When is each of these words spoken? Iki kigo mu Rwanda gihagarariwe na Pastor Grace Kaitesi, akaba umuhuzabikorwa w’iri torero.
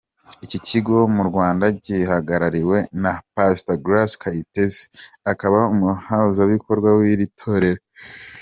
Iki 0.45 0.57
kigo 0.67 0.95
mu 1.15 1.23
Rwanda 1.29 1.65
gihagarariwe 1.83 2.77
na 3.01 3.13
Pastor 3.33 3.77
Grace 3.85 4.17
Kaitesi, 4.21 4.83
akaba 5.31 5.57
umuhuzabikorwa 5.73 6.89
w’iri 6.97 7.25
torero. 7.41 7.81